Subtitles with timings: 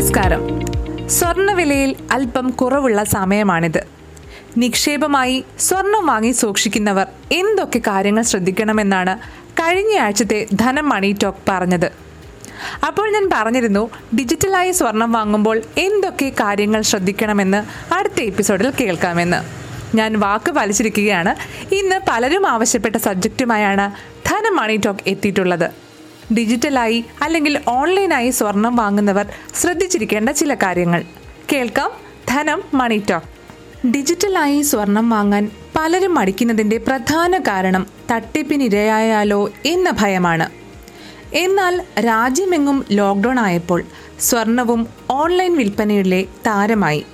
[0.00, 0.42] നമസ്കാരം.
[1.08, 3.80] സ്വർണവിലയിൽ അല്പം കുറവുള്ള സമയമാണിത്.
[4.56, 9.14] നിക്ഷേപമായി സ്വർണം വാങ്ങി സൂക്ഷിക്കുന്നവർ എന്തൊക്കെ കാര്യങ്ങൾ ശ്രദ്ധിക്കണമെന്നാണ്
[9.60, 11.86] കഴിഞ്ഞയാഴ്ചത്തെ ധനം മണി ടോക്ക് പറഞ്ഞത്.
[12.86, 17.60] അപ്പോൾ ഞാൻ പറഞ്ഞിരുന്നു ഡിജിറ്റലായി സ്വർണം വാങ്ങുമ്പോൾ എന്തൊക്കെ കാര്യങ്ങൾ ശ്രദ്ധിക്കണമെന്ന്
[17.94, 19.42] അടുത്ത എപ്പിസോഡിൽ കേൾക്കാമെന്ന്.
[19.94, 21.34] ഞാൻ വാക്ക് പാലിച്ചിരിക്കുകയാണ്
[21.74, 23.88] ഇന്ന് പലരും ആവശ്യപ്പെട്ട സബ്ജക്റ്റുമായാണ്
[24.30, 25.89] ധനം മണി ടോക്ക് എത്തിയിട്ടുള്ളത്.
[26.38, 31.04] ഡിജിറ്റലായി അല്ലെങ്കിൽ ഓൺലൈനായി സ്വർണം വാങ്ങുന്നവർ ശ്രദ്ധിച്ചിരിക്കേണ്ട ചില കാര്യങ്ങൾ.
[31.52, 31.90] കേൾക്കാം
[32.28, 33.86] ധനം മണി ടോക്ക്.
[33.86, 40.50] ഡിജിറ്റലായി സ്വർണം വാങ്ങാൻ പലരും മടിക്കുന്നതിന്റെ പ്രധാന കാരണം തട്ടിപ്പിനിരയായാലോ എന്ന ഭയമാണ്.
[41.34, 43.82] എന്നാൽ രാജ്യമെങ്ങും ലോക്ക്ഡൗൺ ആയപ്പോൾ
[44.20, 47.06] സ്വർണവും ഓൺലൈൻ വിൽപ്പനയിലെ താരമായി.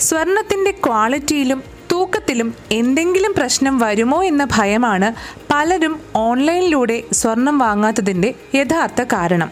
[0.00, 1.71] സ്വർണത്തിന്റെ ക്വാളിറ്റിയിലും
[2.12, 5.12] തൂക്കത്തിലും എന്തെങ്കിലും പ്രശ്നം വരുമോ എന്ന ഭയമാണ്
[5.52, 9.50] പലരും ഓൺലൈനിലൂടെ സ്വർണം വാങ്ങാത്തതിന്റെ യഥാർത്ഥ കാരണം.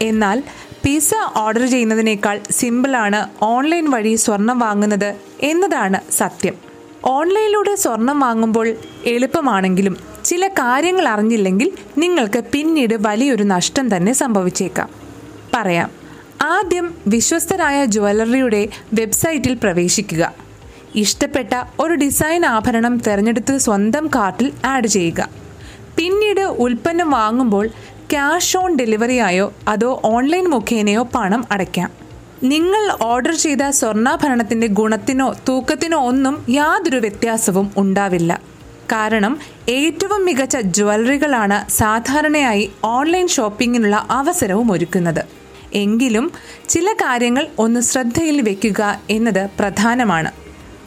[0.00, 0.42] എന്നാൽ
[0.84, 6.54] പിസ ഓർഡർ ചെയ്യുന്നതിനേക്കാൾ സിമ്പിളാണ് ഓൺലൈൻ വഴി സ്വർണം വാങ്ങുന്നത് എന്നതാണ് സത്യം.
[7.04, 14.88] ഓൺലൈനിലൂടെ സ്വർണം വാങ്ങുമ്പോൾ എളുപ്പമാണെങ്കിലും ചില കാര്യങ്ങൾ അറിഞ്ഞില്ലെങ്കിൽ നിങ്ങൾക്ക് പിന്നീട് വലിയൊരു നഷ്ടം തന്നെ സംഭവിച്ചേക്കാം.
[15.54, 15.90] പറയാം.
[16.42, 20.49] ആദ്യം വിശ്വസ്തരായ ജ്വല്ലറിയുടെ വെബ്സൈറ്റിൽ പ്രവേശിക്കുക.
[20.94, 25.28] ഇഷ്ടപ്പെട്ട ഒരു ഡിസൈൻ ആഭരണം തിരഞ്ഞെടുത്ത് സ്വന്തം കാർട്ടിൽ ആഡ് ചെയ്യുക.
[25.96, 27.68] പിന്നീട് ഉൽപ്പന്നം വാങ്ങുമ്പോൾ
[28.10, 31.90] ക്യാഷ് ഓൺ ഡെലിവറിയായോ അതോ ഓൺലൈൻ മുഖേനയോ പണം അടയ്ക്കാം.
[32.42, 38.40] നിങ്ങൾ ഓർഡർ ചെയ്ത സ്വർണാഭരണത്തിന്റെ ഗുണത്തിനോ തൂക്കത്തിനോ ഒന്നും യാതൊരു വ്യത്യാസവും ഉണ്ടാവില്ല.
[38.92, 39.38] കാരണം
[39.68, 45.24] ഏറ്റവും മികച്ച ജ്വല്ലറികളാണ് സാധാരണയായി ഓൺലൈൻ ഷോപ്പിങ്ങിനുള്ള അവസരവും ഒരുക്കുന്നത്.
[45.74, 46.32] എങ്കിലും
[46.68, 50.30] ചില കാര്യങ്ങൾ ഒന്ന് ശ്രദ്ധയിൽ വയ്ക്കുക എന്നത് പ്രധാനമാണ്.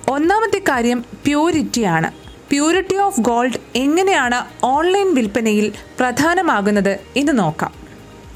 [0.10, 2.12] ഒന്നാമത്തെ കാര്യം പ്യൂരിറ്റിയാണ്
[2.50, 7.72] പ്യൂരിറ്റി ഓഫ് ഗോൾഡ് എങ്ങനെയാണ് ഓൺലൈൻ വിൽപ്പനയിൽ പ്രധാനമാകുന്നത് എന്ന് നോക്കാം.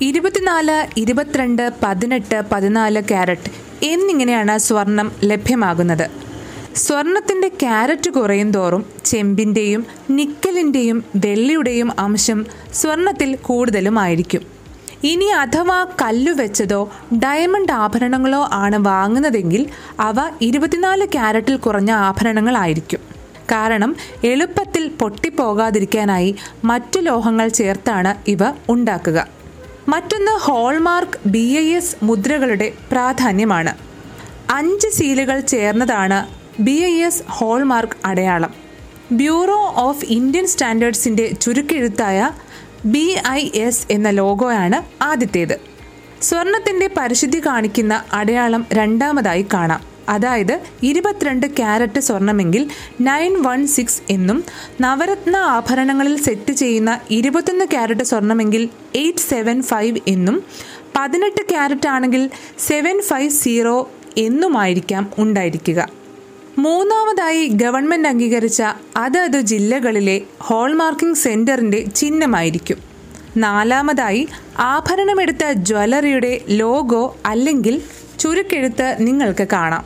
[0.01, 3.51] ഇരുപത്തിനാല് ഇരുപത്തിരണ്ട് പതിനെട്ട് പതിനാല് ക്യാരറ്റ്
[3.85, 6.09] എന്നിങ്ങനെയാണ് സ്വർണം ലഭ്യമാകുന്നത്.
[6.75, 14.56] സ്വർണത്തിന്റെ ക്യാരറ്റ് കുറയും തോറും ചെമ്പിന്റെയും നിക്കലിന്റെയും വെള്ളിയുടെയും അംശം സ്വർണത്തിൽ കൂടുതലുമായിരിക്കും
[15.03, 19.69] ഇനി അഥവാ കല്ലു വെച്ചതോ ഡയമണ്ട് ആഭരണങ്ങളോ ആണ് വാങ്ങുന്നതെങ്കിൽ
[19.99, 22.99] അവ ഇരുപത്തിനാല് ക്യാരറ്റിൽ കുറഞ്ഞ ആഭരണങ്ങളായിരിക്കും.
[23.52, 29.27] കാരണം എളുപ്പത്തിൽ പൊട്ടിപ്പോകാതിരിക്കാനായി മറ്റു ലോഹങ്ങൾ ചേർത്താണ് ഇവ ഉണ്ടാക്കുക.
[29.89, 33.73] മറ്റൊന്ന് ഹോൾമാർക്ക് ബി ഐ എസ് മുദ്രകളുടെ പ്രാധാന്യമാണ്.
[34.49, 36.27] അഞ്ച് സീലുകൾ ചേർന്നതാണ്
[36.61, 38.53] ബി ഐ എസ് ഹോൾമാർക്ക് അടയാളം.
[39.11, 42.31] ബ്യൂറോ ഓഫ് ഇന്ത്യൻ സ്റ്റാൻഡേർഡ്സിന്റെ ചുരുക്കെഴുത്തായ
[42.86, 45.60] ബി ഐ എസ് എന്ന ലോഗോയാണ് ആദ്യത്തേത്.
[46.21, 49.98] സ്വർണത്തിന്റെ പരിശുദ്ധി കാണിക്കുന്ന അടയാളം രണ്ടാമതായി കാണാം.
[50.10, 52.70] അതായത് ഇരുപത്തിരണ്ട് ക്യാരറ്റ് സ്വർണമെങ്കിൽ
[53.02, 54.43] നയൻ വൺ സിക്സ് എന്നും
[54.82, 60.43] നവരത്ന ആഭരണങ്ങളിൽ സെറ്റ് ചെയ്യുന്ന ഇരുപത്തൊന്ന് ക്യാരറ്റ് സ്വർണമെങ്കിൽ എയ്റ്റ് സെവൻ ഫൈവ് എന്നും
[60.95, 62.30] പതിനെട്ട് ക്യാരറ്റ് ആണെങ്കിൽ
[62.60, 66.06] സെവൻ ഫൈവ് സീറോ എന്നുമായിരിക്കാം ഉണ്ടായിരിക്കുക.
[66.57, 68.63] മൂന്നാമതായി ഗവൺമെന്റ് അംഗീകരിച്ച
[68.97, 72.77] അതത് ജില്ലകളിലെ ഹോൾമാർക്കിംഗ് സെന്ററിന്റെ ചിഹ്നമായിരിക്കും.
[73.37, 74.27] നാലാമതായി
[74.59, 77.81] ആഭരണമെടുത്ത ജ്വല്ലറിയുടെ ലോഗോ അല്ലെങ്കിൽ
[78.19, 79.85] ചുരുക്കെഴുത്ത് നിങ്ങൾക്ക് കാണാം.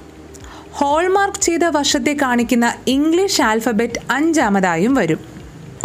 [0.71, 5.19] ഹോൾമാർക്ക് ചെയ്ത വർഷത്തെ കാണിക്കുന്ന ഇംഗ്ലീഷ് ആൽഫബറ്റ് അഞ്ചാമതായും വരും.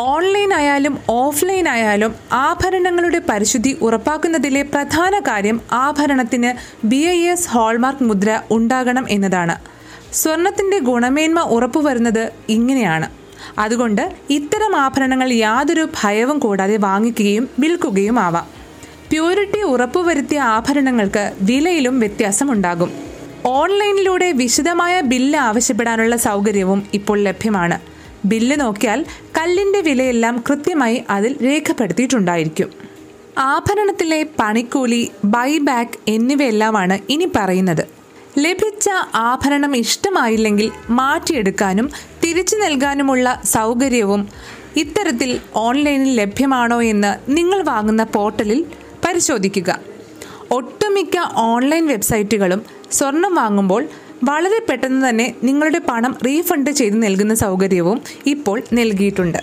[0.00, 6.50] ഓൺലൈൻ ആയാലും ഓഫ്ലൈൻ ആയാലും ആഭരണങ്ങളുടെ പരിശുദ്ധി ഉറപ്പാക്കുന്നതിലെ പ്രധാന കാര്യം ആഭരണത്തിന്
[6.86, 9.75] ബി ഐ എസ് ഹോൾമാർക്ക് മുദ്ര ഉണ്ടാകണം എന്നതാണ്.
[10.16, 13.10] സ്വർണത്തിന്റെ ഗുണമേന്മ ഉറപ്പുവരുന്നത് ഇങ്ങനെയാണ്.
[13.58, 18.46] അതുകൊണ്ട് ഇത്തരം ആഭരണങ്ങൾ യാതൊരു ഭയവും കൂടാതെ വാങ്ങിക്കുകയും വിൽക്കുകയും ആവാം
[19.10, 22.92] പ്യൂരിറ്റി ഉറപ്പുവരുത്തിയ ആഭരണങ്ങൾക്ക് വിലയിലും വ്യത്യാസമുണ്ടാകും.
[23.46, 27.80] ഓൺലൈനിലൂടെ വിശദമായ ബില്ല് ആവശ്യപ്പെടാനുള്ള സൗകര്യവും ഇപ്പോൾ ലഭ്യമാണ്.
[28.24, 29.04] ബില്ല് നോക്കിയാൽ
[29.38, 32.70] കല്ലിന്റെ വിലയെല്ലാം കൃത്യമായി അതിൽ രേഖപ്പെടുത്തിയിട്ടുണ്ടായിരിക്കും.
[33.38, 37.95] ആഭരണത്തിലെ പണിക്കൂലി ബൈബാക്ക് എന്നിവയെല്ലാമാണ് ഇനി പറയുന്നത്.
[38.38, 41.90] ലഭിച്ച ആഭരണം ഇഷ്ടമായില്ലെങ്കിൽ മാറ്റിയെടുക്കാനും
[42.24, 44.28] തിരിച്ചു നൽകാനുമുള്ള സൗകര്യവും
[44.76, 48.66] ഇത്തരത്തിൽ ഓൺലൈനിൽ ലഭ്യമാണോ എന്ന് നിങ്ങൾ വാങ്ങുന്ന പോർട്ടലിൽ
[49.06, 49.80] പരിശോധിക്കുക.
[50.50, 52.62] ഒട്ടുമിക്ക ഓൺലൈൻ വെബ്സൈറ്റുകളും
[52.92, 53.88] സ്വർണം വാങ്ങുമ്പോൾ
[54.24, 59.38] വളരെ പെട്ടെന്ന് തന്നെ നിങ്ങളുടെ പണം റീഫണ്ട് ചെയ്ത് നൽകുന്ന സൗകര്യവും ഇപ്പോൾ നൽകിയിട്ടുണ്ട്.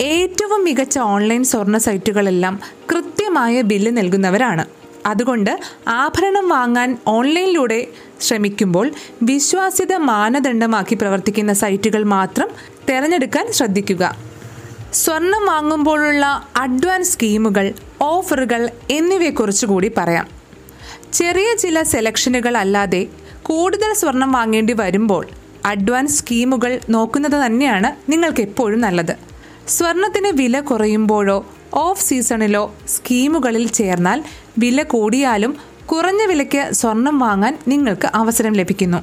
[0.00, 2.60] ഏറ്റവും മികച്ച ഓൺലൈൻ സ്വർണ സൈറ്റുകളെല്ലാം
[2.92, 4.81] കൃത്യമായ ബില്ല് നൽകുന്നവരാണ്.
[5.06, 7.86] അതുകൊണ്ട് ആഭരണം വാങ്ങാൻ ഓൺലൈനിലൂടെ
[8.20, 8.90] ശ്രമിക്കുമ്പോൾ
[9.22, 12.48] വിശ്വാസ്യത മാനദണ്ഡമാക്കി പ്രവർത്തിക്കുന്ന സൈറ്റുകൾ മാത്രം
[12.88, 14.16] തിരഞ്ഞെടുക്കാൻ ശ്രദ്ധിക്കുക.
[14.92, 17.72] സ്വർണം വാങ്ങുമ്പോഴുള്ള അഡ്വാൻസ് സ്കീമുകൾ
[18.02, 20.28] ഓഫറുകൾ എന്നിവയെക്കുറിച്ച് കൂടി പറയാം.
[21.12, 23.06] ചെറിയ ചില സെലക്ഷനുകൾ അല്ലാതെ
[23.42, 25.26] കൂടുതൽ സ്വർണം വാങ്ങേണ്ടി വരുമ്പോൾ
[25.64, 29.16] അഡ്വാൻസ് സ്കീമുകൾ നോക്കുന്നത് തന്നെയാണ് നിങ്ങൾക്ക് എപ്പോഴും നല്ലത്.
[29.68, 34.24] സ്വർണത്തിന് വില കുറയുമ്പോഴോ ഓഫ് സീസണിലോ സ്കീമുകളിൽ ചേർന്നാൽ
[34.58, 38.98] വില കൂടിയാലും കുറഞ്ഞ വിലയ്ക്ക് സ്വർണം വാങ്ങാൻ നിങ്ങൾക്ക് അവസരം ലഭിക്കുന്നു.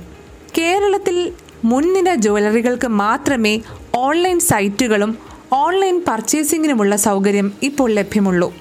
[0.57, 1.31] കേരളത്തിൽ
[1.65, 3.59] മുൻനിര ജ്വല്ലറികൾക്ക് മാത്രമേ
[3.95, 5.17] ഓൺലൈൻ സൈറ്റുകളും
[5.53, 8.53] ഓൺലൈൻ പർച്ചേസിങ്ങിനുമുള്ള സൗകര്യം ഇപ്പോൾ ലഭ്യമുള്ളൂ.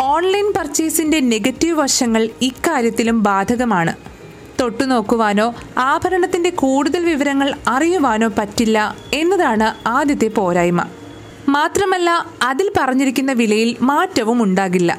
[0.00, 3.94] ഓൺലൈൻ പർച്ചേസിന്റെ നെഗറ്റീവ് വശങ്ങൾ ഇക്കാര്യത്തിലും ബാധകമാണ്.
[4.60, 10.86] തൊട്ടുനോക്കുവാനോ ആഭരണത്തിന്റെ കൂടുതൽ വിവരങ്ങൾ അറിയുവാനോ പറ്റില്ല എന്നതാണ് ആദ്യത്തെ പോരായ്മ.
[11.48, 14.98] മാത്രമല്ല അതിൽ പറഞ്ഞിരിക്കുന്ന വിലയിൽ മാറ്റവും ഉണ്ടാകില്ല.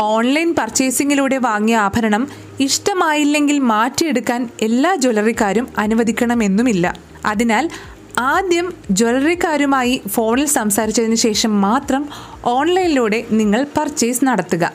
[0.00, 2.28] ഓൺലൈൻ പർച്ചേസിംഗിലൂടെ വാങ്ങിയ ആഭരണം
[2.60, 6.98] ഇഷ്ടമായില്ലെങ്കിൽ മാറ്റിയെടുക്കാൻ എല്ലാ ജ്വല്ലറിക്കാരും അനുവദിക്കണമെന്നുമില്ല.
[7.24, 7.70] അതിനാൽ
[8.18, 12.08] ആദ്യം ജ്വല്ലറിക്കാരുമായി ഫോണിൽ സംസാരിച്ചതിന് ശേഷം മാത്രം
[12.44, 14.72] ഓൺലൈനിലൂടെ നിങ്ങൾ പർച്ചേസ് നടത്തുക.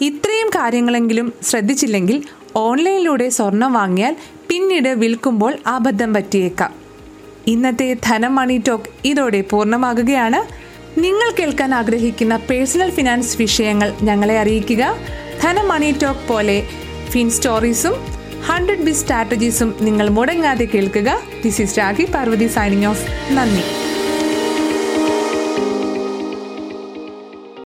[0.00, 2.22] ഇത്രയും കാര്യങ്ങളെങ്കിലും ശ്രദ്ധിച്ചില്ലെങ്കിൽ
[2.56, 4.16] ഓൺലൈനിലൂടെ സ്വർണം വാങ്ങിയാൽ
[4.48, 6.88] പിന്നീട് വിൽക്കുമ്പോൾ അബദ്ധം പറ്റിയേക്കാം.
[7.46, 10.57] ഇന്നത്തെ ധനം മണി ടോക്ക് ഇതോടെ പൂർണമാകുകയാണ്.
[10.98, 14.96] നിങ്ങൾ കേൾക്കാൻ ആഗ്രഹിക്കുന്ന പേഴ്സണൽ ഫിനാൻസ് വിഷയങ്ങൾ ഞങ്ങളെ അറിയിക്കുക.
[15.42, 16.66] ധന മണി ടോക്ക് പോലെ
[17.10, 17.94] ഫിൻ സ്റ്റോറീസും
[18.46, 21.20] ഹൺഡ്രഡ് ബി സ്ട്രാറ്റജീസും നിങ്ങൾ മുടങ്ങാതെ കേൾക്കുക.
[21.44, 23.87] This is Rakhi Parvathi signing off നന്ദി.